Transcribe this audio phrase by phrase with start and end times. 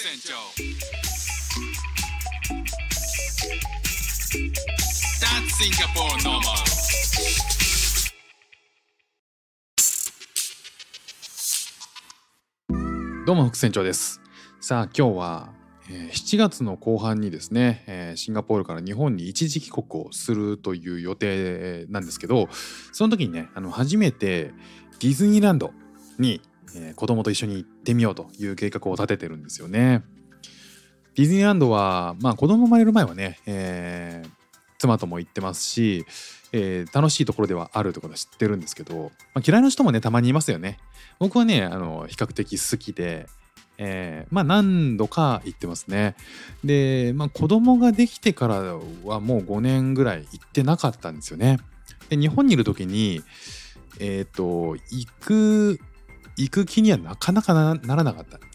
[0.00, 0.34] 船長
[5.18, 6.54] That's Singapore normal.
[13.26, 14.20] どうも副船長です。
[14.60, 15.52] さあ今日は、
[15.88, 22.48] 7月の後半にですね、シンガポールから日本に一時帰国をするという予定なんですけど
[22.92, 24.52] その時にねあの初めて
[25.00, 25.72] ディズニーランド
[26.20, 26.40] に、
[26.76, 30.02] えー子供と一緒に行ってみようという計画を立ててるんですよね。
[31.14, 34.30] ディズニーランドはまあ子供生まれる前はね、えー
[34.80, 36.06] 妻とも行ってますし、
[36.52, 40.78] えー楽しいところではあるということは知ってるんですけど、まあ、嫌いな人もねたまにいますよね。
[41.18, 43.26] 僕はねあの比較的好きで、
[43.78, 46.14] えーまあ何度か行ってますね。
[46.64, 48.54] で、まあ、子供ができてから
[49.04, 51.58] はもう5年ぐらい行ってなかったんですよね。
[52.08, 53.22] で日本にいる時に
[54.00, 55.80] えっ、と行く
[56.38, 58.38] 行く気にはなかなかならなかった。
[58.38, 58.46] ま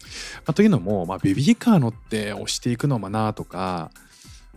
[0.46, 3.90] あというのも、まあ、ベビーカー乗って押していくのもなとか、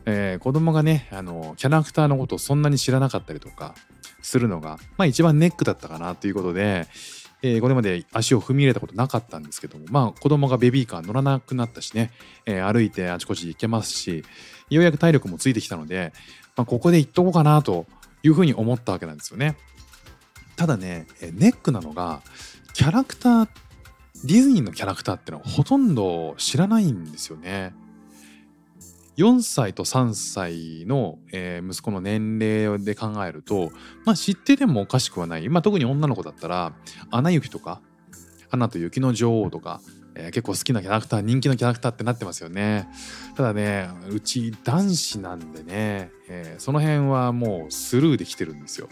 [0.06, 3.76] えー子供がねあのキャラクターのことをそんなに知らなかったりとか
[4.22, 6.88] するのが、まあ、一番ネックだったかなということで、
[7.42, 12.12] えーこれまで足を踏み入れたことなかったんですけどもまあ子供がベビーカー乗らなくなったしね、
[12.46, 14.24] えー歩いてあちこち行けますし
[14.70, 16.14] ようやく体力もついてきたので、
[16.56, 17.86] まあ、ここで行っとこうかなと
[18.24, 19.58] いうふうに思ったわけなんですよね。
[20.56, 22.22] ただねネックなのが
[22.78, 23.50] キャラクター
[24.24, 27.74] ディズニーのキャラクターってのはほとんど知らないんですよね。
[29.18, 33.72] 4歳と3歳の、えー息子の年齢で考えると、
[34.06, 36.74] まあ、知っててもおかしくはない、まあ、特に女の子だったら
[37.10, 37.82] 「アナ雪」とか
[38.52, 39.82] 「アナと雪の女王」とか、
[40.14, 42.90] えー結構好きなキャラクター人気のキャラクターってなってますよね。
[43.36, 48.88] ただねうち男子なんでね、えーその辺はもうスルーで来てるんですよ。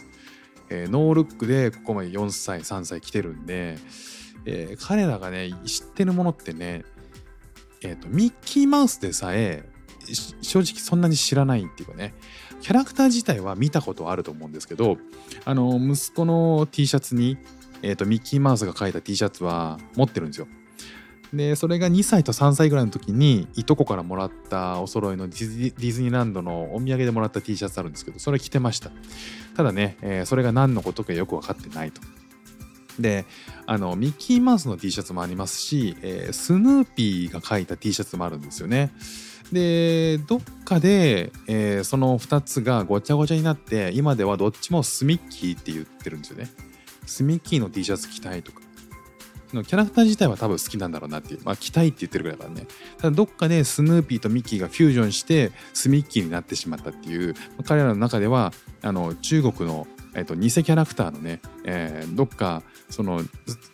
[0.69, 3.77] えーノールックでここまで4歳3歳来てるんで、
[4.45, 6.83] えー彼らがね知ってるものってね、
[7.81, 9.67] えーとミッキーマウスでさえ
[10.41, 12.13] 正直そんなに知らないっていうかね
[12.61, 14.97] キャラクター自体は見たことあると思うんですけど
[15.45, 17.37] あの息子の T シャツに、
[17.81, 20.47] えーとミッキーマウスが描いた T シャツは持ってるんですよ。
[21.35, 28.89] でそれが2歳と3歳ぐらいの時にいとこからもらったお揃いのディズニーランドのお土産でもらった T シャツあるんですけどそれ着てました。
[29.57, 32.01] ただね、えーそれが何のことかよく分かってないと。
[32.99, 33.25] で
[33.65, 38.91] あのミッキーマウスの T シャツもありますし、えースヌーピーが描いた T シャツもあるんですよね。
[39.51, 46.49] でどっかで、えーその2つがごちゃごちゃになって今ではどっちもスミッキーって言ってるんですよね。
[47.05, 48.61] スミッキーの T シャツ着たいとか
[49.51, 52.67] キャラクター自体は多分好きなんだろうなっていうまあ着たいって言ってるぐらいだからね
[52.97, 63.21] ただどっかでスヌーピーとミッキーがフュージョンしてスミッキーになってしまったっていうまあ彼らの中ではあの中国の、えっと偽キャラクターのね、えーどっかその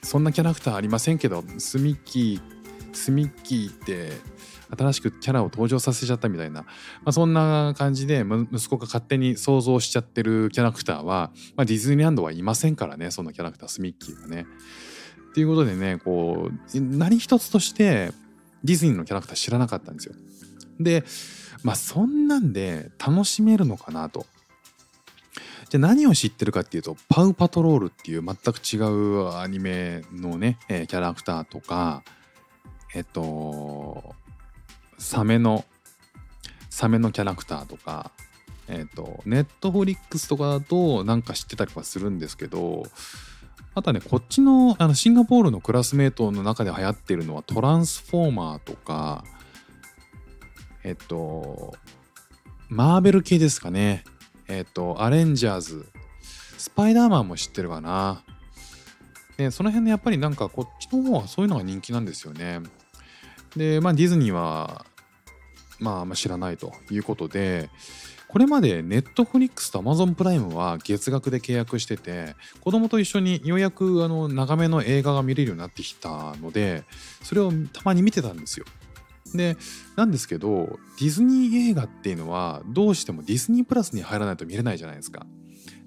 [0.01, 2.61] そんなキャラクターありませんけどスミッキー
[2.93, 4.11] スミッキーって
[4.77, 6.67] 新しくキャラを登場させちゃったみたいな、ま
[7.05, 14.45] あ、そんな感じで息子が勝手に想像しちゃってるキャラクターは、まあ、ディズニーランドはいませんからねそんなキャラクタースミッキーがね。
[15.31, 18.11] っていうことでねこう何一つとして
[18.63, 20.15] ディズニーのキャラクター知らなかったんですよ。
[20.79, 21.03] で
[21.63, 24.25] まあそんなんで楽しめるのかなと。
[25.69, 32.03] じゃ何を知ってるかっていうとパウ・パトロールっていう全く違うアニメのね、えキャラクターとか
[32.93, 34.13] えっと
[34.97, 35.63] サメの
[36.69, 38.11] サメのキャラクターとか
[38.67, 42.83] えっとネットフリックスとかだとなんか知ってたりはするんですけど
[43.73, 49.23] あとはねこっちのあのシンガポールのクラスメートの中で流行っているのはトランスフォーマーとか
[50.83, 51.73] えっと
[52.67, 54.03] マーベル系ですかね。
[54.47, 55.85] えっとアレンジャーズ。
[56.57, 58.23] スパイダーマンも知ってるかな。
[59.37, 62.59] でその辺ねやっぱりなんかこっちの方はそういうのが人気なんですよね。
[63.55, 64.85] でまあディズニーは
[65.79, 67.69] まああんま知らないということで
[68.31, 76.85] これまでネットフリックスと Amazon プライムは月額で契約してて子供と一緒にようやくあの長めの映画が見れるようになってきたので
[77.23, 78.65] それをたまに見てたんですよ。
[79.33, 79.57] で
[79.97, 85.25] なんですけどディズニー映画っていうのはどうしてもディズニープラスに入らないと見れないじゃないですか。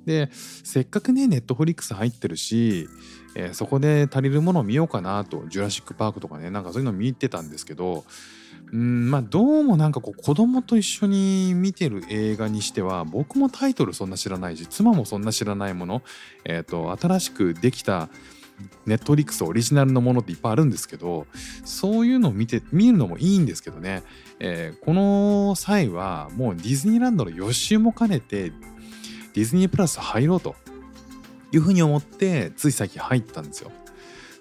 [0.04, 2.88] でせっかくねネットフリックス入ってるし、
[3.36, 8.04] えーそこで足りるものを見ようかなとジュラシック・パークとかねなんかそういうの見てたんですけど
[8.72, 16.02] うんまあどうもなんかこう子供と一緒に見てる映画にしては僕もタイトルそんな知らないし妻もそんな知らないもの、
[16.44, 18.08] えー、と新しくできた
[18.86, 21.26] ネットリックスオリジナルのものっていっぱいあるんですけど
[21.64, 24.02] そういうのを見て見るのもいいんですけどね、
[24.38, 28.52] えーこの際はもうディズニーランドの予習も兼ねて
[29.34, 30.54] ディズニープラス入ろうと
[31.52, 33.72] いうふうに思ってつい最近入ったんですよ。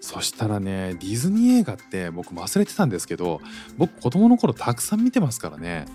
[0.04, 3.40] そしたらねディズニー映画って僕忘れてたんですけど
[3.78, 5.86] 僕子供の頃たくさん見てますからね。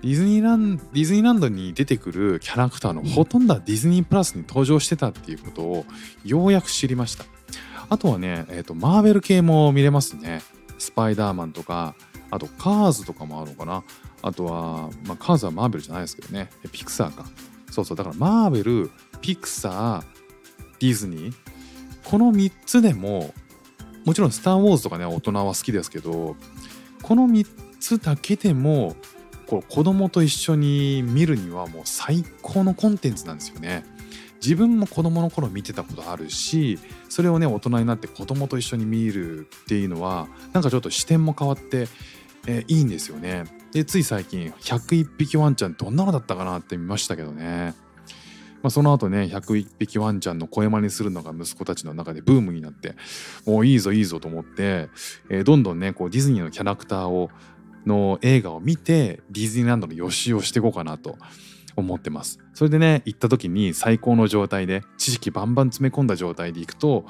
[0.00, 5.84] ディズニーランディズニーランドに出てくるキャラクターのほとんどはディズニープラスに登場してたっていうことを
[6.24, 7.24] ようやく知りました。
[7.88, 10.40] あとはね、えーと、マーベル系も見れますね。
[10.78, 11.96] スパイダーマンとか
[12.30, 13.82] あとカーズとかもあるのかな。
[14.22, 16.48] あとは、まあ、カーズはマーベルじゃないですけどね。
[16.70, 17.26] ピクサーか。
[17.72, 20.22] そうそうだからマーベルピクサー
[20.78, 21.41] ディズニー
[22.12, 23.32] この3つでも
[24.04, 26.36] もちろん「スター・ウォーズ」とかね大人は好きですけど
[27.00, 27.46] この3
[27.80, 28.96] つだけでも
[29.46, 33.86] こう子供と一緒に見るにはもう最高のコンテンツなんですよね。
[34.42, 36.78] 自分も子供の頃見てたことあるし
[37.08, 41.88] それをね大人になって子供と一緒に見るっていうのはなんかちょっと視点も変わって、
[42.46, 43.44] え、いいんですよね。
[43.72, 47.72] でつい最近101匹ワンちゃんどんなのだったかなって見ましたけどね。
[48.62, 52.94] まあ、その後ね101匹ワンちゃんの声真似するのが息子たちの中でブームになって
[53.44, 54.88] もういいぞいいぞと思って、
[55.28, 57.30] えー、どんどんねこうディズニーのキャラクターを
[57.84, 61.18] の映画を見てディズニーランドの予習をしていこうかなと
[61.74, 62.38] 思ってます。
[62.54, 67.06] それでね行った時に最高の状態で知識バンバン詰め込んだ状態で行くと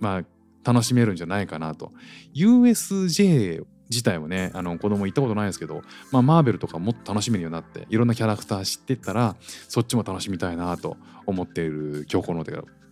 [0.00, 0.24] まあ
[0.64, 1.92] 楽しめるんじゃないかなと。
[2.34, 9.36] USJ 自体はねあの子供行ったことないですけど、まあ、マーベルとかもっと楽しめるようになっていろんなキャラクター知ってったら
[9.68, 10.96] そっちも楽しみたいなと
[11.26, 12.44] 思っている今日この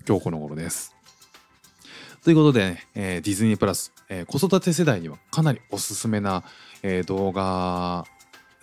[0.06, 0.94] 今日この頃です。
[2.22, 6.42] ということで、ね、えー、ディズニープラス、えー、子育て世代にはかなりおすすめな、
[6.82, 8.06] えー、動画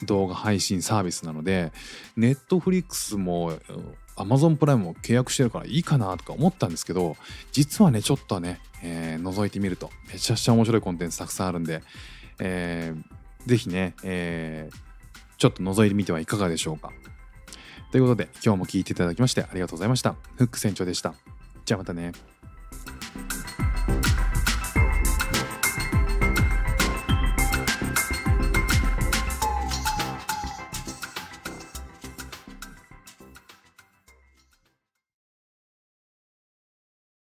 [0.04, 1.72] 動画配信サービスなので
[2.16, 3.54] ネットフリックスも
[4.16, 7.18] Amazon プライムも契約してるからいいかなとか思ったんですけど
[7.52, 11.84] 実はねちょっとね、えー、覗いてみるとめちゃくちゃ面白いコンテンツたくさんあるんで、
[12.40, 14.78] えー、ぜひね、えー、
[15.38, 16.92] ちょっと覗いてみてはいかがでしょうか。
[17.92, 20.16] ということで今日も聴いていただきましてありがとうございました。
[20.36, 21.14] フック船長でした。
[21.66, 22.14] じゃあまたね。